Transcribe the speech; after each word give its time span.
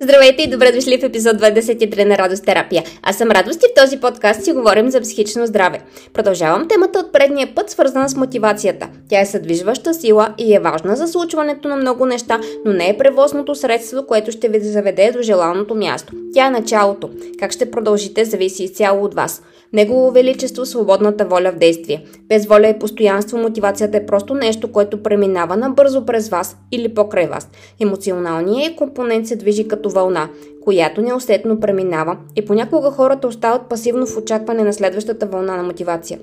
Здравейте 0.00 0.42
и 0.42 0.50
добре 0.50 0.72
дошли 0.72 0.98
в 0.98 1.04
епизод 1.04 1.36
23 1.36 2.04
на 2.04 2.18
Радост 2.18 2.44
терапия. 2.44 2.84
Аз 3.02 3.16
съм 3.16 3.30
Радост 3.30 3.62
и 3.62 3.66
в 3.70 3.82
този 3.82 4.00
подкаст 4.00 4.44
си 4.44 4.52
говорим 4.52 4.90
за 4.90 5.00
психично 5.00 5.46
здраве. 5.46 5.80
Продължавам 6.12 6.68
темата 6.68 6.98
от 6.98 7.12
предния 7.12 7.54
път, 7.54 7.70
свързана 7.70 8.08
с 8.08 8.16
мотивацията. 8.16 8.88
Тя 9.08 9.20
е 9.20 9.26
съдвижваща 9.26 9.94
сила 9.94 10.34
и 10.38 10.54
е 10.54 10.60
важна 10.60 10.96
за 10.96 11.08
случването 11.08 11.68
на 11.68 11.76
много 11.76 12.06
неща, 12.06 12.40
но 12.64 12.72
не 12.72 12.88
е 12.88 12.98
превозното 12.98 13.54
средство, 13.54 14.06
което 14.06 14.32
ще 14.32 14.48
ви 14.48 14.60
заведе 14.60 15.12
до 15.12 15.22
желаното 15.22 15.74
място. 15.74 16.12
Тя 16.34 16.46
е 16.46 16.50
началото. 16.50 17.10
Как 17.38 17.52
ще 17.52 17.70
продължите, 17.70 18.24
зависи 18.24 18.64
изцяло 18.64 19.04
от 19.04 19.14
вас. 19.14 19.42
Негово 19.72 20.10
величество 20.10 20.66
свободната 20.66 21.24
воля 21.24 21.52
в 21.54 21.58
действие. 21.58 22.04
Без 22.28 22.46
воля 22.46 22.68
и 22.68 22.78
постоянство 22.78 23.38
мотивацията 23.38 23.96
е 23.96 24.06
просто 24.06 24.34
нещо, 24.34 24.72
което 24.72 25.02
преминава 25.02 25.56
набързо 25.56 26.06
през 26.06 26.28
вас 26.28 26.56
или 26.72 26.94
покрай 26.94 27.26
вас. 27.26 27.48
Емоционалният 27.80 28.76
компонент 28.76 29.26
се 29.26 29.36
движи 29.36 29.68
като 29.68 29.87
вълна, 29.88 30.28
която 30.64 31.02
неусетно 31.02 31.60
преминава 31.60 32.16
и 32.36 32.44
понякога 32.44 32.90
хората 32.90 33.28
остават 33.28 33.68
пасивно 33.68 34.06
в 34.06 34.16
очакване 34.16 34.64
на 34.64 34.72
следващата 34.72 35.26
вълна 35.26 35.56
на 35.56 35.62
мотивация 35.62 36.18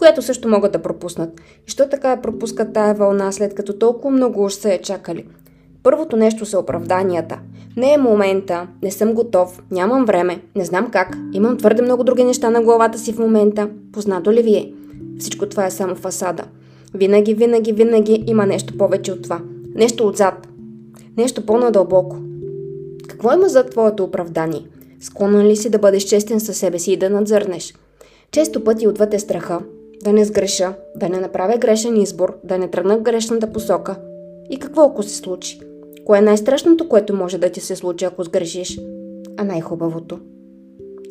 която 0.00 0.22
също 0.22 0.48
могат 0.48 0.72
да 0.72 0.82
пропуснат. 0.82 1.40
И 1.68 1.70
що 1.70 1.88
така 1.88 2.10
я 2.10 2.22
пропускат 2.22 2.72
тая 2.72 2.94
вълна, 2.94 3.32
след 3.32 3.54
като 3.54 3.72
толкова 3.72 4.10
много 4.10 4.44
уж 4.44 4.52
са 4.52 4.68
я 4.68 4.80
чакали? 4.80 5.24
Първото 5.82 6.16
нещо 6.16 6.46
са 6.46 6.58
оправданията. 6.58 7.38
Не 7.76 7.92
е 7.92 7.98
момента, 7.98 8.66
не 8.82 8.90
съм 8.90 9.12
готов, 9.12 9.62
нямам 9.70 10.04
време, 10.04 10.40
не 10.56 10.64
знам 10.64 10.90
как, 10.90 11.16
имам 11.32 11.56
твърде 11.56 11.82
много 11.82 12.04
други 12.04 12.24
неща 12.24 12.50
на 12.50 12.62
главата 12.62 12.98
си 12.98 13.12
в 13.12 13.18
момента. 13.18 13.68
Познато 13.92 14.32
ли 14.32 14.42
ви 14.42 14.56
е? 14.56 14.72
Всичко 15.18 15.46
това 15.46 15.66
е 15.66 15.70
само 15.70 15.94
фасада. 15.94 16.44
Винаги, 16.94 17.34
винаги, 17.34 17.72
винаги 17.72 18.24
има 18.26 18.46
нещо 18.46 18.78
повече 18.78 19.12
от 19.12 19.22
това. 19.22 19.40
Нещо 19.74 20.06
отзад. 20.06 20.48
Нещо 21.16 21.46
по-надълбоко. 21.46 22.16
Какво 23.10 23.32
има 23.32 23.48
зад 23.48 23.70
твоето 23.70 24.04
оправдание? 24.04 24.66
Склонен 25.00 25.46
ли 25.46 25.56
си 25.56 25.70
да 25.70 25.78
бъдеш 25.78 26.02
честен 26.02 26.40
със 26.40 26.56
себе 26.56 26.78
си 26.78 26.92
и 26.92 26.96
да 26.96 27.10
надзърнеш? 27.10 27.74
Често 28.30 28.64
пъти 28.64 28.88
отвъд 28.88 29.14
е 29.14 29.18
страха. 29.18 29.60
Да 30.04 30.12
не 30.12 30.24
сгреша, 30.24 30.74
да 30.96 31.08
не 31.08 31.20
направя 31.20 31.58
грешен 31.58 31.96
избор, 31.96 32.36
да 32.44 32.58
не 32.58 32.68
тръгна 32.68 32.98
в 32.98 33.02
грешната 33.02 33.52
посока. 33.52 33.96
И 34.50 34.58
какво 34.58 34.82
ако 34.82 35.02
се 35.02 35.16
случи? 35.16 35.60
Кое 36.04 36.18
е 36.18 36.22
най-страшното, 36.22 36.88
което 36.88 37.14
може 37.14 37.38
да 37.38 37.50
ти 37.50 37.60
се 37.60 37.76
случи, 37.76 38.04
ако 38.04 38.24
сгрешиш? 38.24 38.80
А 39.36 39.44
най-хубавото? 39.44 40.18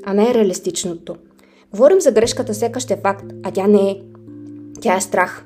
А 0.04 0.14
най-реалистичното? 0.14 1.16
Говорим 1.72 2.02
за 2.02 2.12
грешката 2.12 2.54
сякаш 2.54 2.86
е 2.92 3.00
факт, 3.04 3.26
а 3.44 3.52
тя 3.52 3.68
не 3.68 3.90
е. 3.90 4.02
Тя 4.82 4.96
е 4.96 5.02
страх. 5.02 5.46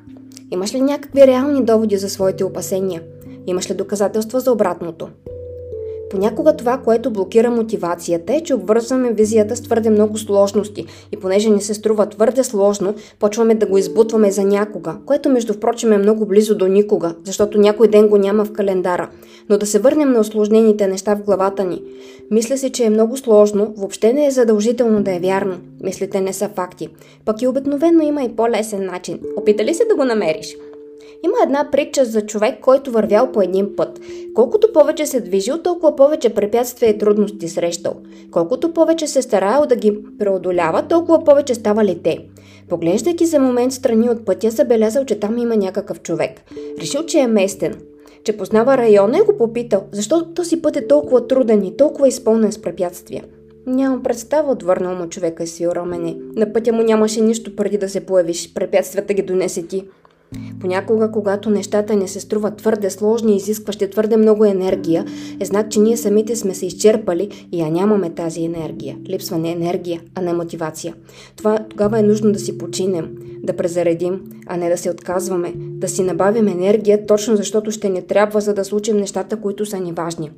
Имаш 0.51 0.73
ли 0.73 0.81
някакви 0.81 1.27
реални 1.27 1.63
доводи 1.63 1.97
за 1.97 2.09
своите 2.09 2.43
опасения? 2.43 3.01
Имаш 3.47 3.69
ли 3.69 3.73
доказателства 3.73 4.39
за 4.39 4.51
обратното? 4.51 5.09
Понякога 6.13 6.57
това, 6.57 6.77
което 6.77 7.11
блокира 7.11 7.51
мотивацията 7.51 8.33
е, 8.33 8.41
че 8.41 8.53
обвързваме 8.53 9.13
визията 9.13 9.55
с 9.55 9.61
твърде 9.61 9.89
много 9.89 10.17
сложности 10.17 10.85
и 11.11 11.17
понеже 11.17 11.49
не 11.49 11.61
се 11.61 11.73
струва 11.73 12.09
твърде 12.09 12.43
сложно, 12.43 12.93
почваме 13.19 13.55
да 13.55 13.65
го 13.65 13.77
избутваме 13.77 14.31
за 14.31 14.43
някога, 14.43 14.95
което 15.05 15.29
между 15.29 15.53
впрочем 15.53 15.93
е 15.93 15.97
много 15.97 16.25
близо 16.25 16.57
до 16.57 16.67
никога, 16.67 17.15
защото 17.23 17.57
някой 17.57 17.87
ден 17.87 18.07
го 18.07 18.17
няма 18.17 18.45
в 18.45 18.53
календара. 18.53 19.09
Но 19.49 19.57
да 19.57 19.65
се 19.65 19.79
върнем 19.79 20.11
на 20.11 20.19
осложнените 20.19 20.87
неща 20.87 21.15
в 21.15 21.23
главата 21.23 21.63
ни. 21.63 21.81
Мисля 22.31 22.57
си, 22.57 22.69
че 22.69 22.83
е 22.83 22.89
много 22.89 23.17
сложно, 23.17 23.73
въобще 23.77 24.13
не 24.13 24.25
е 24.25 24.31
задължително 24.31 25.03
да 25.03 25.15
е 25.15 25.19
вярно. 25.19 25.57
Мислите 25.83 26.21
не 26.21 26.33
са 26.33 26.49
факти. 26.49 26.89
Пък 27.25 27.41
и 27.41 27.47
обикновено 27.47 28.03
има 28.03 28.23
и 28.23 28.35
по-лесен 28.35 28.85
начин. 28.85 29.19
Опитали 29.37 29.73
се 29.73 29.85
да 29.85 29.95
го 29.95 30.05
намериш? 30.05 30.55
Има 31.25 31.35
една 31.43 31.71
притча 31.71 32.05
за 32.05 32.21
човек, 32.21 32.59
който 32.61 32.91
вървял 32.91 33.31
по 33.31 33.41
един 33.41 33.75
път. 33.75 33.99
Колкото 34.33 34.73
повече 34.73 35.05
се 35.05 35.21
движил, 35.21 35.57
толкова 35.57 35.95
повече 35.95 36.29
препятствия 36.29 36.89
и 36.89 36.97
трудности 36.97 37.49
срещал. 37.49 37.95
Колкото 38.31 38.73
повече 38.73 39.07
се 39.07 39.21
стараял 39.21 39.65
да 39.65 39.75
ги 39.75 39.97
преодолява, 40.19 40.87
толкова 40.87 41.23
повече 41.23 41.55
ставали 41.55 41.99
те. 42.03 42.25
Поглеждайки 42.69 43.25
за 43.25 43.39
момент 43.39 43.73
страни 43.73 44.09
от 44.09 44.25
пътя, 44.25 44.49
забелязал, 44.49 45.05
че 45.05 45.19
там 45.19 45.37
има 45.37 45.55
някакъв 45.55 46.01
човек. 46.01 46.41
Решил, 46.81 47.03
че 47.05 47.19
е 47.19 47.27
местен, 47.27 47.75
че 48.23 48.37
познава 48.37 48.77
района 48.77 49.17
и 49.17 49.25
го 49.25 49.37
попитал, 49.37 49.83
защо 49.91 50.25
този 50.25 50.61
път 50.61 50.75
е 50.75 50.87
толкова 50.87 51.27
труден 51.27 51.63
и 51.63 51.77
толкова 51.77 52.07
изпълнен 52.07 52.51
с 52.51 52.61
препятствия. 52.61 53.23
Нямам 53.67 54.03
представа, 54.03 54.51
отвърнал 54.51 54.95
му 54.95 55.09
човека 55.09 55.47
си 55.47 55.67
рамене. 55.67 56.15
На 56.35 56.53
пътя 56.53 56.73
му 56.73 56.83
нямаше 56.83 57.21
нищо 57.21 57.55
преди 57.55 57.77
да 57.77 57.89
се 57.89 58.05
появиш. 58.05 58.53
Препятствията 58.53 59.13
ги 59.13 59.21
донесе 59.21 59.67
ти. 59.67 59.85
Понякога, 60.59 61.11
когато 61.11 61.49
нещата 61.49 61.95
не 61.95 62.07
се 62.07 62.19
струват 62.19 62.57
твърде 62.57 62.89
сложни 62.89 63.33
и 63.33 63.35
изискващи 63.35 63.89
твърде 63.89 64.17
много 64.17 64.45
енергия, 64.45 65.05
е 65.39 65.45
знак, 65.45 65.69
че 65.69 65.79
ние 65.79 65.97
самите 65.97 66.35
сме 66.35 66.53
се 66.53 66.65
изчерпали 66.65 67.47
и 67.51 67.61
я 67.61 67.71
нямаме 67.71 68.09
тази 68.09 68.43
енергия. 68.43 68.97
Липсва 69.09 69.37
не 69.37 69.51
енергия, 69.51 70.01
а 70.15 70.21
не 70.21 70.33
мотивация. 70.33 70.93
Това 71.35 71.59
тогава 71.69 71.99
е 71.99 72.03
нужно 72.03 72.31
да 72.31 72.39
си 72.39 72.57
починем, 72.57 73.15
да 73.43 73.55
презаредим, 73.55 74.21
а 74.47 74.57
не 74.57 74.69
да 74.69 74.77
се 74.77 74.89
отказваме, 74.89 75.53
да 75.55 75.87
си 75.87 76.03
набавим 76.03 76.47
енергия, 76.47 77.05
точно 77.05 77.35
защото 77.35 77.71
ще 77.71 77.89
ни 77.89 78.01
трябва, 78.01 78.41
за 78.41 78.53
да 78.53 78.65
случим 78.65 78.97
нещата, 78.97 79.37
които 79.37 79.65
са 79.65 79.79
ни 79.79 79.91
важни. 79.91 80.31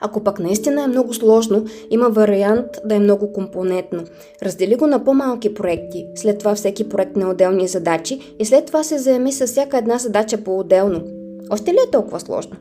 Ако 0.00 0.24
пък 0.24 0.38
наистина 0.38 0.82
е 0.82 0.86
много 0.86 1.14
сложно, 1.14 1.64
има 1.90 2.08
вариант 2.08 2.66
да 2.84 2.94
е 2.94 2.98
много 2.98 3.32
компонентно. 3.32 4.04
Раздели 4.42 4.74
го 4.74 4.86
на 4.86 5.04
по-малки 5.04 5.54
проекти, 5.54 6.06
след 6.14 6.38
това 6.38 6.54
всеки 6.54 6.88
проект 6.88 7.16
на 7.16 7.30
отделни 7.30 7.68
задачи 7.68 8.34
и 8.38 8.44
след 8.44 8.66
това 8.66 8.84
се 8.84 8.98
заеми 8.98 9.32
с 9.32 9.46
всяка 9.46 9.78
една 9.78 9.98
задача 9.98 10.44
по-отделно. 10.44 11.02
Още 11.50 11.72
ли 11.72 11.76
е 11.88 11.90
толкова 11.90 12.20
сложно? 12.20 12.56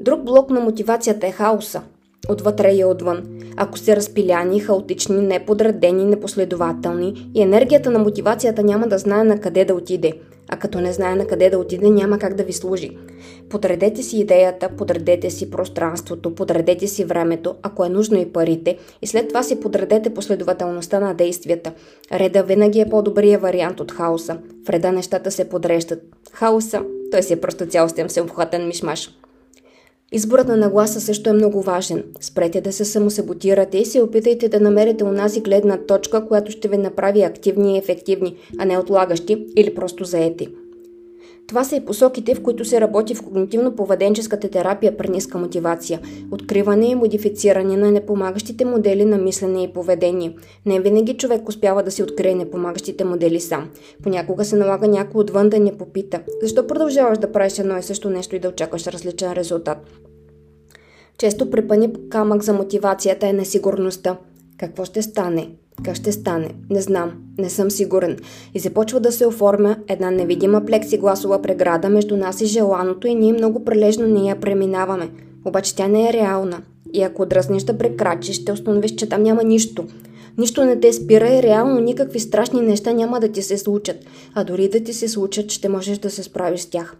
Друг 0.00 0.24
блок 0.24 0.50
на 0.50 0.60
мотивацията 0.60 1.26
е 1.26 1.32
хаоса. 1.32 1.82
Отвътре 2.28 2.72
и 2.72 2.84
отвън. 2.84 3.22
Ако 3.56 3.78
сте 3.78 3.96
разпиляни, 3.96 4.60
хаотични, 4.60 5.20
неподредени, 5.22 6.04
непоследователни 6.04 7.30
и 7.34 7.42
енергията 7.42 7.90
на 7.90 7.98
мотивацията 7.98 8.62
няма 8.62 8.88
да 8.88 8.98
знае 8.98 9.24
на 9.24 9.40
къде 9.40 9.64
да 9.64 9.74
отиде– 9.74 10.12
а 10.52 10.56
като 10.56 10.80
не 10.80 10.92
знае 10.92 11.16
на 11.16 11.26
къде 11.26 11.50
да 11.50 11.58
отиде, 11.58 11.90
няма 11.90 12.18
как 12.18 12.34
да 12.34 12.42
ви 12.42 12.52
служи. 12.52 12.98
Подредете 13.48 14.02
си 14.02 14.18
идеята, 14.18 14.68
подредете 14.68 15.30
си 15.30 15.50
пространството, 15.50 16.34
подредете 16.34 16.86
си 16.86 17.04
времето, 17.04 17.54
ако 17.62 17.84
е 17.84 17.88
нужно 17.88 18.18
и 18.18 18.32
парите, 18.32 18.78
и 19.02 19.06
след 19.06 19.28
това 19.28 19.42
си 19.42 19.60
подредете 19.60 20.14
последователността 20.14 21.00
на 21.00 21.14
действията. 21.14 21.72
Реда 22.12 22.42
винаги 22.42 22.80
е 22.80 22.88
по-добрия 22.88 23.38
вариант 23.38 23.80
от 23.80 23.92
хаоса. 23.92 24.38
В 24.66 24.70
реда 24.70 24.92
нещата 24.92 25.30
се 25.30 25.48
подреждат. 25.48 26.02
Хаоса, 26.32 26.82
той 27.10 27.22
си 27.22 27.32
е 27.32 27.40
просто 27.40 27.66
цялостен 27.66 28.08
всеобхватен 28.08 28.66
мишмаш. 28.66 29.19
Изборът 30.12 30.48
на 30.48 30.56
нагласа 30.56 31.00
също 31.00 31.30
е 31.30 31.32
много 31.32 31.62
важен. 31.62 32.04
Спрете 32.20 32.60
да 32.60 32.72
се 32.72 32.84
самосаботирате 32.84 33.78
и 33.78 33.84
се 33.84 34.02
опитайте 34.02 34.48
да 34.48 34.60
намерите 34.60 35.04
унази 35.04 35.40
гледна 35.40 35.78
точка, 35.78 36.28
която 36.28 36.50
ще 36.50 36.68
ви 36.68 36.76
направи 36.76 37.22
активни 37.22 37.74
и 37.74 37.78
ефективни, 37.78 38.36
а 38.58 38.64
не 38.64 38.78
отлагащи 38.78 39.46
или 39.56 39.74
просто 39.74 40.04
заети. 40.04 40.48
Това 41.50 41.64
са 41.64 41.76
и 41.76 41.84
посоките, 41.84 42.34
в 42.34 42.42
които 42.42 42.64
се 42.64 42.80
работи 42.80 43.14
в 43.14 43.22
когнитивно-поведенческата 43.22 44.50
терапия 44.50 44.96
при 44.96 45.08
ниска 45.08 45.38
мотивация, 45.38 46.00
откриване 46.30 46.86
и 46.86 46.94
модифициране 46.94 47.76
на 47.76 47.90
непомагащите 47.90 48.64
модели 48.64 49.04
на 49.04 49.18
мислене 49.18 49.62
и 49.62 49.72
поведение. 49.72 50.36
Не 50.66 50.80
винаги 50.80 51.16
човек 51.16 51.48
успява 51.48 51.82
да 51.82 51.90
си 51.90 52.02
открие 52.02 52.34
непомагащите 52.34 53.04
модели 53.04 53.40
сам. 53.40 53.70
Понякога 54.02 54.44
се 54.44 54.56
налага 54.56 54.88
някой 54.88 55.20
отвън 55.20 55.48
да 55.48 55.60
не 55.60 55.78
попита, 55.78 56.20
защо 56.42 56.66
продължаваш 56.66 57.18
да 57.18 57.32
правиш 57.32 57.58
едно 57.58 57.78
и 57.78 57.82
също 57.82 58.10
нещо 58.10 58.36
и 58.36 58.38
да 58.38 58.48
очакваш 58.48 58.86
различен 58.86 59.32
резултат. 59.32 59.78
Често 61.18 61.50
препъни 61.50 62.08
камък 62.10 62.42
за 62.42 62.52
мотивацията 62.52 63.28
е 63.28 63.32
несигурността. 63.32 64.16
Какво 64.60 64.84
ще 64.84 65.02
стане? 65.02 65.48
Как 65.84 65.96
ще 65.96 66.12
стане? 66.12 66.50
Не 66.70 66.80
знам. 66.80 67.12
Не 67.38 67.50
съм 67.50 67.70
сигурен. 67.70 68.16
И 68.54 68.58
започва 68.58 69.00
да 69.00 69.12
се 69.12 69.26
оформя 69.26 69.76
една 69.88 70.10
невидима 70.10 70.64
плексигласова 70.66 71.42
преграда 71.42 71.88
между 71.88 72.16
нас 72.16 72.40
и 72.40 72.46
желаното 72.46 73.06
и 73.06 73.14
ние 73.14 73.32
много 73.32 73.64
прилежно 73.64 74.06
не 74.06 74.28
я 74.28 74.40
преминаваме. 74.40 75.10
Обаче 75.44 75.76
тя 75.76 75.88
не 75.88 76.08
е 76.08 76.12
реална. 76.12 76.62
И 76.92 77.02
ако 77.02 77.26
дръзнеш 77.26 77.62
да 77.62 77.78
прекрачиш, 77.78 78.36
ще 78.36 78.52
установиш, 78.52 78.94
че 78.94 79.08
там 79.08 79.22
няма 79.22 79.44
нищо. 79.44 79.84
Нищо 80.38 80.64
не 80.64 80.80
те 80.80 80.92
спира 80.92 81.28
и 81.28 81.42
реално 81.42 81.80
никакви 81.80 82.20
страшни 82.20 82.60
неща 82.60 82.92
няма 82.92 83.20
да 83.20 83.32
ти 83.32 83.42
се 83.42 83.58
случат. 83.58 83.96
А 84.34 84.44
дори 84.44 84.68
да 84.68 84.84
ти 84.84 84.92
се 84.92 85.08
случат, 85.08 85.50
ще 85.50 85.68
можеш 85.68 85.98
да 85.98 86.10
се 86.10 86.22
справиш 86.22 86.60
с 86.60 86.70
тях. 86.70 86.96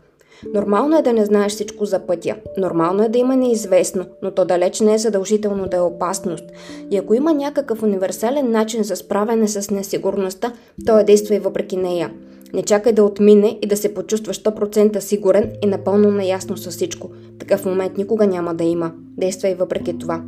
Нормално 0.54 0.98
е 0.98 1.02
да 1.02 1.12
не 1.12 1.24
знаеш 1.24 1.52
всичко 1.52 1.84
за 1.84 1.98
пътя. 1.98 2.36
Нормално 2.58 3.02
е 3.02 3.08
да 3.08 3.18
има 3.18 3.36
неизвестно, 3.36 4.06
но 4.22 4.30
то 4.30 4.44
далеч 4.44 4.80
не 4.80 4.94
е 4.94 4.98
задължително 4.98 5.68
да 5.68 5.76
е 5.76 5.80
опасност. 5.80 6.44
И 6.90 6.96
ако 6.96 7.14
има 7.14 7.34
някакъв 7.34 7.82
универсален 7.82 8.50
начин 8.50 8.84
за 8.84 8.96
справяне 8.96 9.48
с 9.48 9.70
несигурността, 9.70 10.52
то 10.86 10.98
е 10.98 11.04
действа 11.04 11.34
и 11.34 11.38
въпреки 11.38 11.76
нея. 11.76 12.10
Не 12.52 12.62
чакай 12.62 12.92
да 12.92 13.04
отмине 13.04 13.58
и 13.62 13.66
да 13.66 13.76
се 13.76 13.94
почувстваш 13.94 14.42
100% 14.42 14.98
сигурен 14.98 15.52
и 15.64 15.66
напълно 15.66 16.10
наясно 16.10 16.56
с 16.56 16.70
всичко. 16.70 17.10
Такъв 17.38 17.64
момент 17.64 17.96
никога 17.96 18.26
няма 18.26 18.54
да 18.54 18.64
има. 18.64 18.92
Действай 18.96 19.54
въпреки 19.54 19.98
това. 19.98 20.22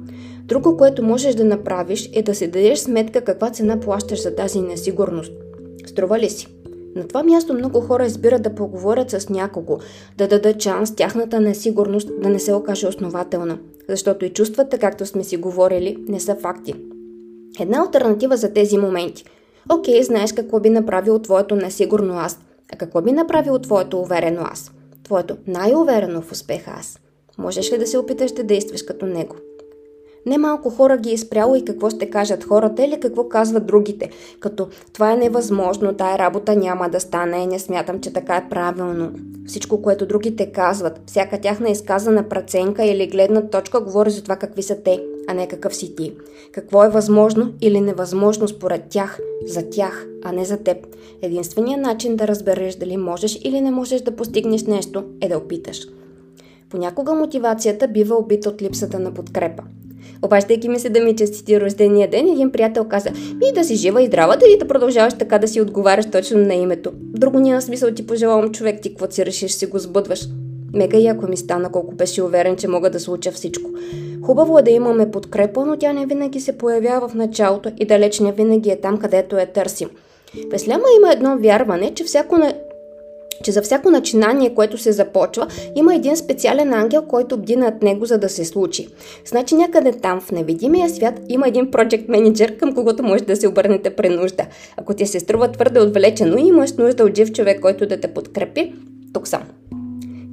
Друго, 0.45 0.77
което 0.77 1.03
можеш 1.03 1.35
да 1.35 1.45
направиш 1.45 2.11
е 2.13 2.23
да 2.23 2.35
си 2.35 2.47
дадеш 2.47 2.79
сметка 2.79 3.21
каква 3.21 3.51
цена 3.51 3.81
плащаш 3.81 4.23
за 4.23 4.35
тази 4.35 4.61
несигурност. 4.61 5.33
Струва 5.87 6.19
ли 6.19 6.31
си? 6.31 6.49
На 6.97 7.09
това 7.09 7.23
място 7.23 7.55
много 7.55 7.81
хора 7.81 8.07
избират 8.07 8.43
да 8.43 8.55
поговорят 8.55 9.11
с 9.11 9.29
някого, 9.29 9.79
да 10.19 10.29
дадат 10.29 10.63
шанс 10.63 10.95
тяхната 10.95 11.41
несигурност 11.41 12.09
да 12.21 12.29
не 12.29 12.39
се 12.39 12.55
окаже 12.55 12.89
основателна, 12.89 13.59
защото 13.89 14.25
и 14.25 14.31
чувствата, 14.31 14.79
както 14.79 15.07
сме 15.07 15.25
си 15.25 15.37
говорили, 15.37 16.05
не 16.09 16.21
са 16.21 16.35
факти. 16.35 16.75
Една 17.61 17.79
альтернатива 17.79 18.37
за 18.37 18.53
тези 18.53 18.79
моменти. 18.79 19.25
Окей, 19.73 20.03
знаеш 20.03 20.33
какво 20.33 20.61
би 20.61 20.71
направил 20.71 21.19
твоето 21.19 21.57
несигурно 21.57 22.15
аз, 22.15 22.41
а 22.73 22.77
какво 22.77 23.03
би 23.03 23.13
направил 23.13 23.59
твоето 23.59 24.01
уверено 24.01 24.43
аз? 24.45 24.73
Твоето 25.05 25.37
най-уверено 25.47 26.23
в 26.23 26.33
успеха 26.33 26.71
аз. 26.79 26.99
Можеш 27.39 27.73
ли 27.73 27.79
да 27.79 27.87
се 27.87 27.99
опиташ 27.99 28.33
да 28.33 28.45
действаш 28.45 28.83
като 28.83 29.07
него? 29.07 29.37
Немалко 30.27 30.71
хора 30.71 30.97
ги 30.97 31.13
е 31.13 31.19
спряло 31.19 31.57
и 31.57 31.65
какво 31.65 31.91
ще 31.91 32.11
кажат 32.11 32.45
хората 32.45 32.85
или 32.85 33.01
какво 33.01 33.29
казват 33.29 33.67
другите, 33.67 34.11
като 34.41 34.69
това 34.93 35.13
е 35.13 35.17
невъзможно, 35.17 35.95
тая 35.95 36.19
работа 36.19 36.57
няма 36.57 36.89
да 36.89 37.01
стане, 37.01 37.47
не 37.47 37.59
смятам, 37.59 38.01
че 38.01 38.13
така 38.13 38.37
е 38.37 38.49
правилно. 38.49 39.13
Всичко, 39.47 39.83
което 39.83 40.07
другите 40.07 40.47
казват, 40.47 41.01
всяка 41.07 41.41
тяхна 41.41 41.71
изказана 41.71 42.29
преценка 42.29 42.85
или 42.85 43.07
гледна 43.07 43.43
точка 43.43 43.81
говори 43.81 44.11
за 44.11 44.23
това 44.23 44.37
какви 44.37 44.63
са 44.63 44.83
те, 44.83 45.03
а 45.29 45.35
не 45.35 45.49
какъв 45.49 45.77
си 45.77 45.97
ти. 45.97 46.13
Какво 46.53 46.85
е 46.85 46.89
възможно 46.89 47.53
или 47.61 47.81
невъзможно 47.81 48.49
според 48.49 48.83
тях, 48.89 49.19
за 49.47 49.71
тях, 49.71 50.07
а 50.25 50.33
не 50.33 50.45
за 50.45 50.57
теб. 50.57 50.77
Единственият 51.23 51.81
начин 51.81 52.17
да 52.17 52.29
разбереш 52.29 52.75
дали 52.75 52.97
можеш 52.97 53.39
или 53.45 53.61
не 53.61 53.71
можеш 53.71 54.01
да 54.01 54.17
постигнеш 54.17 54.63
нещо 54.63 55.05
е 55.21 55.29
да 55.29 55.39
опиташ. 55.39 55.87
Понякога 56.71 57.15
мотивацията 57.15 57.89
бива 57.89 58.17
убита 58.17 58.49
от 58.49 58.63
липсата 58.63 58.99
на 58.99 59.15
подкрепа. 59.15 59.63
Обаждайки 60.23 60.69
ми 60.69 60.79
се 60.79 60.91
да 60.91 61.01
ми 61.01 61.17
честити 61.17 61.61
рождения 61.61 62.11
ден, 62.11 62.29
един 62.29 62.53
приятел 62.53 62.85
каза, 62.85 63.11
ми 63.11 63.53
да 63.55 63.65
си 63.65 63.75
жива 63.75 64.03
и 64.03 64.07
здрава, 64.07 64.37
дали 64.37 64.57
да 64.61 64.69
продължаваш 64.69 65.15
така 65.19 65.39
да 65.39 65.49
си 65.49 65.61
отговаряш 65.61 66.11
точно 66.13 66.39
на 66.39 66.55
името. 66.55 66.91
Друго 66.95 67.41
няма 67.41 67.63
смисъл 67.63 67.91
ти 67.91 68.07
пожелавам 68.07 68.53
човек, 68.53 68.81
ти 68.83 68.89
какво 68.89 69.11
си 69.11 69.27
решиш, 69.27 69.53
си 69.53 69.67
го 69.67 69.79
сбъдваш. 69.79 70.29
Мега 70.75 70.99
яко 70.99 71.27
ми 71.29 71.37
стана, 71.37 71.73
колко 71.73 71.95
беше 71.95 72.23
уверен, 72.23 72.57
че 72.57 72.69
мога 72.69 72.91
да 72.91 73.01
случа 73.01 73.33
всичко. 73.33 73.71
Хубаво 74.23 74.59
е 74.59 74.63
да 74.63 74.71
имаме 74.71 75.11
подкрепа, 75.11 75.67
но 75.67 75.77
тя 75.77 75.93
не 75.93 76.07
винаги 76.07 76.41
се 76.41 76.59
появява 76.59 77.09
в 77.09 77.15
началото 77.15 77.73
и 77.79 77.85
далеч 77.85 78.21
не 78.21 78.33
винаги 78.33 78.71
е 78.71 78.81
там, 78.81 78.99
където 78.99 79.37
я 79.37 79.53
търсим. 79.53 79.91
В 80.35 80.67
има 80.67 81.13
едно 81.13 81.39
вярване, 81.39 81.95
че 81.95 82.05
всяко 82.05 82.37
че 83.45 83.53
за 83.53 83.63
всяко 83.63 83.91
начинание, 83.91 84.55
което 84.55 84.79
се 84.79 84.93
започва, 84.93 85.47
има 85.77 85.95
един 85.95 86.17
специален 86.17 86.73
ангел, 86.75 87.03
който 87.03 87.37
бди 87.37 87.57
над 87.57 87.83
него, 87.83 88.05
за 88.05 88.19
да 88.19 88.29
се 88.29 88.45
случи. 88.45 88.89
Значи 89.25 89.55
някъде 89.55 89.93
там, 89.93 90.21
в 90.21 90.33
невидимия 90.33 90.91
свят, 90.91 91.21
има 91.29 91.49
един 91.49 91.67
project 91.67 92.09
менеджер, 92.09 92.57
към 92.57 92.75
когото 92.75 93.03
може 93.03 93.25
да 93.25 93.37
се 93.37 93.49
обърнете 93.49 93.91
при 93.91 94.09
нужда. 94.09 94.47
Ако 94.77 94.95
ти 94.95 95.07
се 95.07 95.21
струва 95.21 95.53
твърде 95.53 95.81
отвлечено 95.81 96.39
и 96.39 96.49
имаш 96.49 96.73
нужда 96.73 97.05
от 97.05 97.17
жив 97.17 97.33
човек, 97.33 97.61
който 97.61 97.87
да 97.87 98.01
те 98.01 98.09
подкрепи, 98.09 98.73
тук 99.13 99.29
съм. 99.29 99.43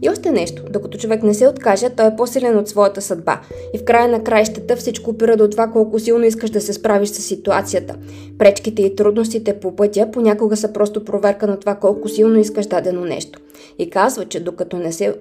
И 0.01 0.09
още 0.09 0.31
нещо, 0.31 0.63
докато 0.69 0.97
човек 0.97 1.23
не 1.23 1.33
се 1.33 1.47
откаже, 1.47 1.89
той 1.89 2.07
е 2.07 2.15
по-силен 2.15 2.57
от 2.57 2.67
своята 2.67 3.01
съдба. 3.01 3.41
И 3.73 3.77
в 3.77 3.85
края 3.85 4.07
на 4.07 4.23
краищата 4.23 4.75
всичко 4.75 5.09
опира 5.09 5.37
до 5.37 5.49
това 5.49 5.67
колко 5.67 5.99
силно 5.99 6.25
искаш 6.25 6.49
да 6.49 6.61
се 6.61 6.73
справиш 6.73 7.09
с 7.09 7.21
ситуацията. 7.21 7.95
Пречките 8.37 8.81
и 8.81 8.95
трудностите 8.95 9.59
по 9.59 9.75
пътя 9.75 10.11
понякога 10.11 10.57
са 10.57 10.73
просто 10.73 11.05
проверка 11.05 11.47
на 11.47 11.59
това 11.59 11.75
колко 11.75 12.09
силно 12.09 12.39
искаш 12.39 12.67
дадено 12.67 13.05
нещо. 13.05 13.39
И 13.79 13.89
казва, 13.89 14.25
че 14.25 14.39
докато 14.39 14.77
не 14.77 14.91
се, 14.91 15.15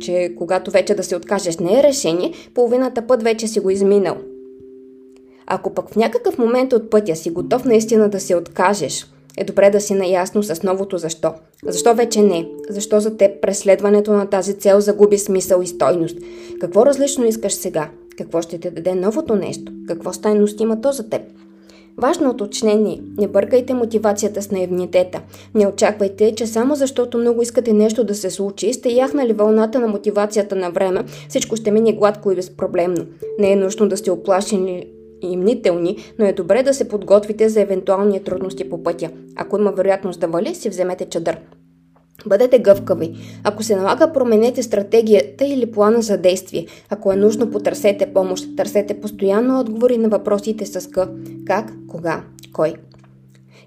че 0.00 0.32
когато 0.38 0.70
вече 0.70 0.94
да 0.94 1.02
се 1.02 1.16
откажеш 1.16 1.58
не 1.58 1.80
е 1.80 1.82
решение, 1.82 2.32
половината 2.54 3.06
път 3.06 3.22
вече 3.22 3.48
си 3.48 3.60
го 3.60 3.70
изминал. 3.70 4.16
Ако 5.46 5.74
пък 5.74 5.90
в 5.90 5.96
някакъв 5.96 6.38
момент 6.38 6.72
от 6.72 6.90
пътя 6.90 7.16
си 7.16 7.30
готов 7.30 7.64
наистина 7.64 8.08
да 8.08 8.20
се 8.20 8.36
откажеш– 8.36 9.06
е 9.36 9.44
добре 9.44 9.70
да 9.70 9.80
си 9.80 9.94
наясно 9.94 10.42
с 10.42 10.62
новото 10.62 10.98
защо. 10.98 11.32
Защо 11.66 11.94
вече 11.94 12.22
не? 12.22 12.48
Защо 12.68 13.00
за 13.00 13.16
теб 13.16 13.40
преследването 13.42 14.12
на 14.12 14.26
тази 14.26 14.54
цел 14.54 14.80
загуби 14.80 15.18
смисъл 15.18 15.60
и 15.60 15.66
стойност? 15.66 16.18
Какво 16.60 16.86
различно 16.86 17.26
искаш 17.26 17.54
сега? 17.54 17.90
Какво 18.18 18.42
ще 18.42 18.58
те 18.58 18.70
даде 18.70 18.94
новото 18.94 19.36
нещо? 19.36 19.72
Какво 19.88 20.12
стойност 20.12 20.60
има 20.60 20.80
то 20.80 20.92
за 20.92 21.08
теб? 21.08 21.22
Важно 21.98 22.30
уточнение. 22.30 23.02
Не 23.18 23.28
бъркайте 23.28 23.74
мотивацията 23.74 24.42
с 24.42 24.50
наивнитета. 24.50 25.20
Не 25.54 25.66
очаквайте, 25.66 26.34
че 26.34 26.46
само 26.46 26.74
защото 26.74 27.18
много 27.18 27.42
искате 27.42 27.72
нещо 27.72 28.04
да 28.04 28.14
се 28.14 28.30
случи, 28.30 28.72
сте 28.72 28.88
яхнали 28.88 29.32
вълната 29.32 29.80
на 29.80 29.88
мотивацията 29.88 30.56
на 30.56 30.70
време, 30.70 31.04
всичко 31.28 31.56
ще 31.56 31.70
мине 31.70 31.92
гладко 31.92 32.32
и 32.32 32.34
безпроблемно. 32.34 33.06
Не 33.38 33.52
е 33.52 33.56
нужно 33.56 33.88
да 33.88 33.96
сте 33.96 34.10
оплашени 34.10 34.86
и 35.22 35.36
мнителни, 35.36 35.96
но 36.18 36.26
е 36.26 36.32
добре 36.32 36.62
да 36.62 36.74
се 36.74 36.88
подготвите 36.88 37.48
за 37.48 37.60
евентуални 37.60 38.24
трудности 38.24 38.68
по 38.68 38.82
пътя. 38.82 39.10
Ако 39.36 39.58
има 39.58 39.72
вероятност 39.72 40.20
да 40.20 40.28
вали, 40.28 40.54
си 40.54 40.68
вземете 40.68 41.04
чадър. 41.04 41.38
Бъдете 42.26 42.58
гъвкави. 42.58 43.14
Ако 43.44 43.62
се 43.62 43.76
налага, 43.76 44.12
променете 44.12 44.62
стратегията 44.62 45.44
или 45.44 45.70
плана 45.70 46.02
за 46.02 46.18
действие. 46.18 46.66
Ако 46.90 47.12
е 47.12 47.16
нужно, 47.16 47.50
потърсете 47.50 48.06
помощ. 48.06 48.56
Търсете 48.56 49.00
постоянно 49.00 49.60
отговори 49.60 49.98
на 49.98 50.08
въпросите 50.08 50.66
с 50.66 50.90
К. 50.90 50.98
Как, 51.46 51.72
кога, 51.88 52.24
кой. 52.52 52.74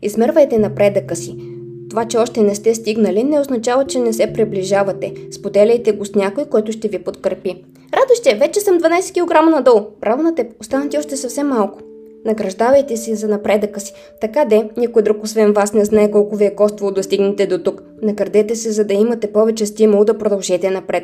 Измервайте 0.01 0.57
напредъка 0.57 1.15
си. 1.15 1.58
Това, 1.89 2.05
че 2.05 2.17
още 2.17 2.41
не 2.41 2.55
сте 2.55 2.75
стигнали, 2.75 3.23
не 3.23 3.39
означава, 3.39 3.85
че 3.85 3.99
не 3.99 4.13
се 4.13 4.33
приближавате. 4.33 5.13
Споделяйте 5.31 5.91
го 5.91 6.05
с 6.05 6.15
някой, 6.15 6.45
който 6.45 6.71
ще 6.71 6.87
ви 6.87 6.99
подкрепи. 6.99 7.63
Радоще, 7.93 8.35
вече 8.35 8.59
съм 8.59 8.79
12 8.79 9.25
кг 9.25 9.51
надолу. 9.51 9.85
Право 10.01 10.23
на 10.23 10.35
теб, 10.35 10.61
остана 10.61 10.89
ти 10.89 10.97
още 10.97 11.17
съвсем 11.17 11.47
малко. 11.47 11.79
Награждавайте 12.25 12.97
си 12.97 13.15
за 13.15 13.27
напредъка 13.27 13.79
си. 13.79 13.93
Така 14.21 14.45
де, 14.45 14.69
никой 14.77 15.01
друг 15.01 15.23
освен 15.23 15.53
вас 15.53 15.73
не 15.73 15.85
знае 15.85 16.11
колко 16.11 16.35
ви 16.35 16.45
е 16.45 16.55
коствало 16.55 16.91
да 16.91 17.03
стигнете 17.03 17.47
до 17.47 17.57
тук. 17.63 17.83
Накърдете 18.01 18.55
се, 18.55 18.71
за 18.71 18.85
да 18.85 18.93
имате 18.93 19.33
повече 19.33 19.65
стимул 19.65 20.03
да 20.03 20.17
продължите 20.17 20.71
напред. 20.71 21.03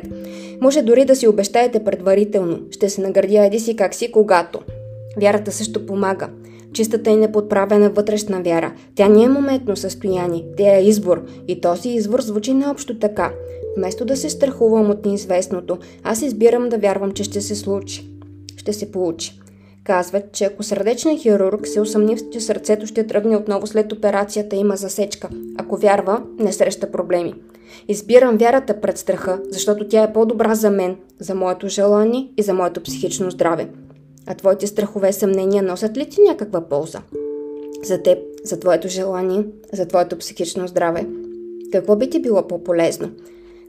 Може 0.60 0.82
дори 0.82 1.04
да 1.04 1.16
си 1.16 1.28
обещаете 1.28 1.84
предварително. 1.84 2.58
Ще 2.70 2.88
се 2.88 3.00
наградя 3.00 3.46
еди 3.46 3.60
си 3.60 3.76
как 3.76 3.94
си, 3.94 4.12
когато. 4.12 4.60
Вярата 5.20 5.52
също 5.52 5.86
помага. 5.86 6.28
Чистата 6.72 7.10
и 7.10 7.16
неподправена 7.16 7.90
вътрешна 7.90 8.42
вяра. 8.42 8.72
Тя 8.94 9.08
не 9.08 9.22
е 9.22 9.28
моментно 9.28 9.76
състояние, 9.76 10.44
тя 10.56 10.76
е 10.76 10.84
избор. 10.84 11.22
И 11.48 11.60
този 11.60 11.88
избор 11.88 12.20
звучи 12.20 12.54
наобщо 12.54 12.98
така. 12.98 13.32
Вместо 13.76 14.04
да 14.04 14.16
се 14.16 14.30
страхувам 14.30 14.90
от 14.90 15.06
неизвестното, 15.06 15.78
аз 16.04 16.22
избирам 16.22 16.68
да 16.68 16.78
вярвам, 16.78 17.12
че 17.12 17.24
ще 17.24 17.40
се 17.40 17.54
случи. 17.54 18.10
Ще 18.56 18.72
се 18.72 18.92
получи. 18.92 19.40
Казват, 19.84 20.32
че 20.32 20.44
ако 20.44 20.62
сърдечен 20.62 21.18
хирург 21.18 21.66
се 21.66 21.80
усъмни, 21.80 22.16
че 22.32 22.40
сърцето 22.40 22.86
ще 22.86 23.06
тръгне 23.06 23.36
отново 23.36 23.66
след 23.66 23.92
операцията, 23.92 24.56
има 24.56 24.76
засечка. 24.76 25.28
Ако 25.58 25.76
вярва, 25.76 26.22
не 26.38 26.52
среща 26.52 26.90
проблеми. 26.90 27.34
Избирам 27.88 28.36
вярата 28.36 28.80
пред 28.80 28.98
страха, 28.98 29.40
защото 29.50 29.88
тя 29.88 30.02
е 30.02 30.12
по-добра 30.12 30.54
за 30.54 30.70
мен, 30.70 30.96
за 31.20 31.34
моето 31.34 31.68
желание 31.68 32.28
и 32.36 32.42
за 32.42 32.54
моето 32.54 32.82
психично 32.82 33.30
здраве. 33.30 33.68
А 34.26 34.34
твоите 34.34 34.66
страхове 34.66 35.12
съмнения 35.12 35.62
носят 35.62 35.96
ли 35.96 36.08
ти 36.08 36.20
някаква 36.28 36.60
полза? 36.60 37.00
За 37.82 38.02
теб, 38.02 38.18
за 38.44 38.60
твоето 38.60 38.88
желание, 38.88 39.44
за 39.72 39.86
твоето 39.86 40.18
психично 40.18 40.66
здраве. 40.66 41.06
Какво 41.72 41.96
би 41.96 42.10
ти 42.10 42.22
било 42.22 42.48
по-полезно? 42.48 43.10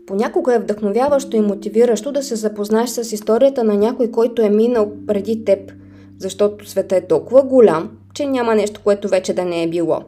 Понякога 0.08 0.56
е 0.56 0.60
вдъхновяващо 0.60 1.38
и 1.38 1.42
мотивиращо 1.42 2.12
да 2.12 2.24
се 2.24 2.36
запознаеш 2.36 2.90
с 2.90 3.12
историята 3.12 3.64
на 3.64 3.74
някой, 3.74 4.12
който 4.12 4.42
е 4.42 4.50
минал 4.50 4.92
преди 5.08 5.46
теб, 5.46 5.72
защото 6.20 6.70
света 6.70 6.96
е 6.96 7.08
толкова 7.08 7.44
голям, 7.44 7.90
че 8.14 8.26
няма 8.26 8.56
нещо, 8.56 8.82
което 8.84 9.08
вече 9.08 9.34
да 9.34 9.46
не 9.46 9.64
е 9.64 9.70
било. 9.70 10.00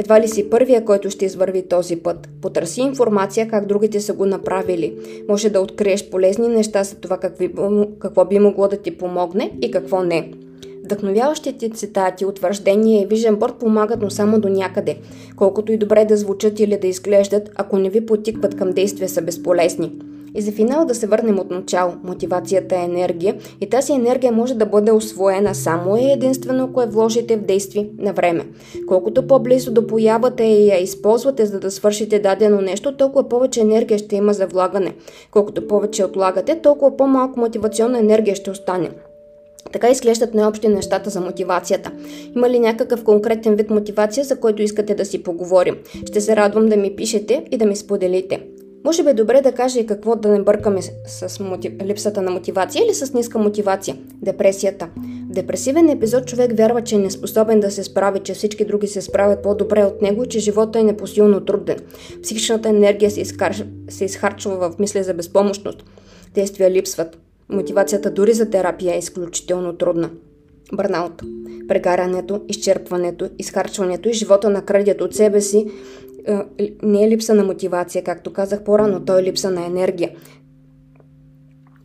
Едва 0.00 0.20
ли 0.20 0.28
си 0.28 0.50
първия, 0.50 0.84
който 0.84 1.10
ще 1.10 1.24
извърви 1.24 1.62
този 1.62 1.96
път. 1.96 2.28
Потърси 2.42 2.80
информация 2.80 3.48
как 3.48 3.66
другите 3.66 4.00
са 4.00 4.12
го 4.12 4.26
направили. 4.26 4.94
Може 5.28 5.50
да 5.50 5.60
откриеш 5.60 6.10
полезни 6.10 6.48
неща 6.48 6.84
за 6.84 6.96
това 6.96 7.18
какви, 7.18 7.50
какво 7.98 8.24
би 8.24 8.38
могло 8.38 8.68
да 8.68 8.76
ти 8.76 8.98
помогне 8.98 9.52
и 9.62 9.70
какво 9.70 10.02
не. 10.02 10.32
Вдъхновяващите 10.84 11.70
цитати, 11.70 12.26
утвърждения 12.26 13.02
и 13.02 13.06
вижен 13.06 13.36
борт 13.36 13.54
помагат, 13.58 14.02
но 14.02 14.10
само 14.10 14.40
до 14.40 14.48
някъде. 14.48 14.98
Колкото 15.36 15.72
и 15.72 15.76
добре 15.76 16.04
да 16.04 16.16
звучат 16.16 16.60
или 16.60 16.78
да 16.78 16.86
изглеждат, 16.86 17.50
ако 17.54 17.78
не 17.78 17.90
ви 17.90 18.06
потикват 18.06 18.56
към 18.56 18.72
действия, 18.72 19.08
са 19.08 19.22
безполезни. 19.22 19.92
И 20.34 20.42
за 20.42 20.52
финал 20.52 20.84
да 20.84 20.94
се 20.94 21.06
върнем 21.06 21.38
от 21.38 21.50
начало. 21.50 21.92
Мотивацията 22.04 22.76
е 22.76 22.84
енергия 22.84 23.36
и 23.60 23.70
тази 23.70 23.92
енергия 23.92 24.32
може 24.32 24.54
да 24.54 24.66
бъде 24.66 24.92
освоена 24.92 25.54
само 25.54 25.96
и 25.96 26.12
единствено, 26.12 26.64
ако 26.64 26.80
я 26.80 26.86
вложите 26.86 27.36
в 27.36 27.42
действие 27.42 27.88
на 27.98 28.12
време. 28.12 28.46
Колкото 28.86 29.26
по-близо 29.26 29.72
до 29.72 29.86
появата 29.86 30.44
и 30.44 30.68
я 30.68 30.82
използвате 30.82 31.46
за 31.46 31.60
да 31.60 31.70
свършите 31.70 32.18
дадено 32.18 32.60
нещо, 32.60 32.96
толкова 32.96 33.28
повече 33.28 33.60
енергия 33.60 33.98
ще 33.98 34.16
има 34.16 34.32
за 34.32 34.46
влагане. 34.46 34.94
Колкото 35.30 35.68
повече 35.68 36.04
отлагате, 36.04 36.60
толкова 36.60 36.96
по-малко 36.96 37.40
мотивационна 37.40 37.98
енергия 37.98 38.36
ще 38.36 38.50
остане. 38.50 38.90
Така 39.72 39.90
изглеждат 39.90 40.34
най-общи 40.34 40.68
нещата 40.68 41.10
за 41.10 41.20
мотивацията. 41.20 41.92
Има 42.36 42.50
ли 42.50 42.58
някакъв 42.58 43.04
конкретен 43.04 43.56
вид 43.56 43.70
мотивация, 43.70 44.24
за 44.24 44.40
който 44.40 44.62
искате 44.62 44.94
да 44.94 45.04
си 45.04 45.22
поговорим? 45.22 45.76
Ще 46.06 46.20
се 46.20 46.36
радвам 46.36 46.66
да 46.66 46.76
ми 46.76 46.96
пишете 46.96 47.44
и 47.50 47.56
да 47.56 47.66
ми 47.66 47.76
споделите. 47.76 48.40
Може 48.84 49.02
би 49.02 49.10
е 49.10 49.14
добре 49.14 49.40
да 49.40 49.52
каже 49.52 49.80
и 49.80 49.86
какво 49.86 50.16
да 50.16 50.28
не 50.28 50.42
бъркаме 50.42 50.80
с 51.06 51.40
мотив... 51.40 51.72
липсата 51.84 52.22
на 52.22 52.30
мотивация 52.30 52.84
или 52.84 52.94
с 52.94 53.14
ниска 53.14 53.38
мотивация. 53.38 53.96
Депресията. 54.22 54.88
В 55.30 55.32
депресивен 55.32 55.88
епизод 55.88 56.26
човек 56.26 56.52
вярва, 56.56 56.82
че 56.82 56.94
е 56.94 56.98
неспособен 56.98 57.60
да 57.60 57.70
се 57.70 57.84
справи, 57.84 58.20
че 58.20 58.34
всички 58.34 58.64
други 58.64 58.86
се 58.86 59.02
справят 59.02 59.42
по-добре 59.42 59.84
от 59.84 60.02
него 60.02 60.24
и 60.24 60.28
че 60.28 60.38
живота 60.38 60.78
е 60.78 60.82
непосилно 60.82 61.44
труден. 61.44 61.76
Психичната 62.22 62.68
енергия 62.68 63.10
се, 63.10 63.20
изкар... 63.20 63.64
се 63.88 64.04
изхарчва 64.04 64.70
в 64.70 64.78
мисли 64.78 65.02
за 65.02 65.14
безпомощност. 65.14 65.84
Действия 66.34 66.70
липсват. 66.70 67.18
Мотивацията 67.48 68.10
дори 68.10 68.32
за 68.32 68.50
терапия 68.50 68.94
е 68.94 68.98
изключително 68.98 69.72
трудна. 69.72 70.10
Бърнаут. 70.72 71.22
Прегарянето, 71.68 72.40
изчерпването, 72.48 73.28
изхарчването 73.38 74.08
и 74.08 74.12
живота 74.12 74.50
на 74.50 74.62
кредит 74.62 75.00
от 75.00 75.14
себе 75.14 75.40
си 75.40 75.66
не 76.82 77.04
е 77.04 77.08
липса 77.08 77.34
на 77.34 77.44
мотивация, 77.44 78.04
както 78.04 78.32
казах 78.32 78.64
по-рано, 78.64 79.04
то 79.04 79.18
е 79.18 79.22
липса 79.22 79.50
на 79.50 79.66
енергия. 79.66 80.10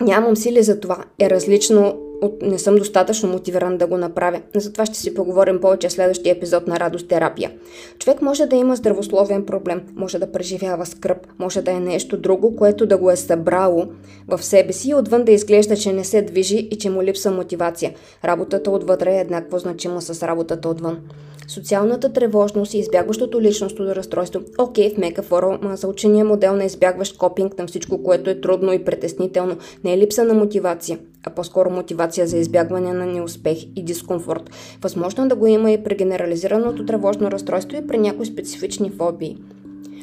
Нямам 0.01 0.35
сили 0.35 0.63
за 0.63 0.79
това. 0.79 1.05
Е 1.19 1.29
различно 1.29 1.99
от 2.23 2.41
не 2.41 2.59
съм 2.59 2.75
достатъчно 2.75 3.29
мотивиран 3.29 3.77
да 3.77 3.87
го 3.87 3.97
направя. 3.97 4.41
Затова 4.55 4.85
ще 4.85 4.97
си 4.97 5.13
поговорим 5.13 5.61
повече 5.61 5.87
в 5.87 5.91
следващия 5.91 6.31
епизод 6.31 6.67
на 6.67 6.79
Радост 6.79 7.07
терапия. 7.07 7.51
Човек 7.99 8.21
може 8.21 8.45
да 8.45 8.55
има 8.55 8.75
здравословен 8.75 9.45
проблем, 9.45 9.81
може 9.95 10.19
да 10.19 10.31
преживява 10.31 10.85
скръп, 10.85 11.27
може 11.39 11.61
да 11.61 11.71
е 11.71 11.79
нещо 11.79 12.17
друго, 12.17 12.55
което 12.55 12.85
да 12.85 12.97
го 12.97 13.11
е 13.11 13.15
събрало 13.15 13.87
в 14.27 14.43
себе 14.43 14.73
си 14.73 14.89
и 14.89 14.95
отвън 14.95 15.23
да 15.23 15.31
изглежда, 15.31 15.75
че 15.75 15.93
не 15.93 16.03
се 16.03 16.21
движи 16.21 16.57
и 16.71 16.77
че 16.77 16.89
му 16.89 17.03
липса 17.03 17.31
мотивация. 17.31 17.93
Работата 18.25 18.71
отвътре 18.71 19.15
е 19.15 19.21
еднакво 19.21 19.57
значима 19.57 20.01
с 20.01 20.27
работата 20.27 20.69
отвън. 20.69 20.99
Социалната 21.47 22.13
тревожност 22.13 22.73
и 22.73 22.77
избягващото 22.77 23.41
личностно 23.41 23.85
разстройство. 23.85 24.41
Окей, 24.57 24.93
в 24.93 24.97
мека 24.97 25.21
форма 25.21 25.77
за 25.77 25.87
учения 25.87 26.25
модел 26.25 26.55
на 26.55 26.65
избягващ 26.65 27.17
копинг 27.17 27.57
на 27.57 27.67
всичко, 27.67 28.03
което 28.03 28.29
е 28.29 28.41
трудно 28.41 28.73
и 28.73 28.85
притеснително, 28.85 29.57
не 29.83 29.93
е 29.93 29.97
липса 29.97 30.23
на 30.23 30.33
мотивация, 30.33 30.99
а 31.23 31.29
по-скоро 31.29 31.69
мотивация 31.69 32.27
за 32.27 32.37
избягване 32.37 32.93
на 32.93 33.05
неуспех 33.05 33.57
и 33.75 33.83
дискомфорт. 33.83 34.49
Възможно 34.81 35.25
е 35.25 35.27
да 35.27 35.35
го 35.35 35.47
има 35.47 35.71
и 35.71 35.83
при 35.83 35.95
генерализираното 35.95 36.85
тревожно 36.85 37.31
разстройство 37.31 37.77
и 37.77 37.87
при 37.87 37.97
някои 37.97 38.25
специфични 38.25 38.89
фобии. 38.89 39.37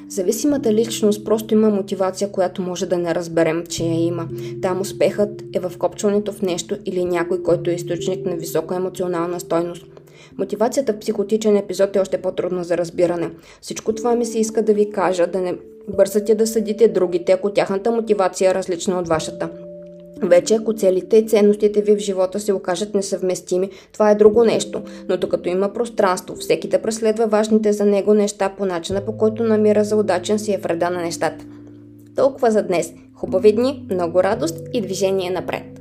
Зависимата 0.09 0.73
личност 0.73 1.25
просто 1.25 1.55
има 1.55 1.71
мотивация, 1.71 2.33
която 2.33 2.63
може 2.63 2.87
да 2.87 2.99
не 2.99 3.15
разберем, 3.15 3.65
че 3.69 3.85
я 3.85 4.07
има. 4.07 4.29
Там 4.63 4.81
успехът 4.81 5.43
е 5.55 5.61
в 5.61 5.73
копчването 5.79 6.33
в 6.33 6.43
нещо 6.43 6.77
или 6.87 7.05
някой, 7.05 7.43
който 7.43 7.71
е 7.71 7.75
източник 7.75 8.27
на 8.27 8.37
висока 8.37 8.77
емоционална 8.77 9.41
стойност. 9.41 9.87
Мотивацията 10.41 10.93
в 10.93 10.99
психотичен 10.99 11.57
епизод 11.57 11.97
е 11.97 12.01
още 12.01 12.23
по-трудна 12.23 12.65
за 12.65 12.79
разбиране. 12.79 13.31
Всичко 13.61 13.95
това 13.95 14.15
ми 14.15 14.27
се 14.27 14.39
иска 14.39 14.63
да 14.63 14.75
ви 14.75 14.91
кажа, 14.91 15.27
да 15.27 15.41
не 15.41 15.55
бързате 15.89 16.35
да 16.35 16.47
съдите 16.47 16.89
другите, 16.89 17.33
ако 17.33 17.51
тяхната 17.51 17.91
мотивация 17.91 18.51
е 18.51 18.55
различна 18.55 18.99
от 18.99 19.09
вашата. 19.09 19.49
Вече 20.23 20.55
ако 20.55 20.75
целите 20.75 21.17
и 21.17 21.27
ценностите 21.27 21.83
ви 21.83 21.97
в 21.97 21.99
живота 21.99 22.41
се 22.41 22.53
окажат 22.53 22.95
несъвместими, 22.95 23.71
това 23.93 24.11
е 24.11 24.15
друго 24.15 24.45
нещо, 24.45 24.83
но 25.09 25.17
докато 25.17 25.49
има 25.49 25.73
пространство, 25.73 26.37
всеки 26.37 26.69
да 26.69 26.83
преследва 26.83 27.27
важните 27.27 27.73
за 27.73 27.85
него 27.85 28.15
неща 28.15 28.53
по 28.59 28.67
начина 28.67 29.01
по 29.01 29.17
който 29.17 29.45
намира 29.45 29.85
за 29.85 29.97
удачен 29.97 30.39
си 30.39 30.53
е 30.53 30.59
вреда 30.59 30.91
на 30.91 31.03
нещата. 31.03 31.45
Толкова 32.17 32.51
за 32.51 32.63
днес. 32.63 32.93
Хубави 33.15 33.53
дни, 33.53 33.87
много 33.91 34.23
радост 34.23 34.59
и 34.73 34.81
движение 34.81 35.31
напред! 35.31 35.80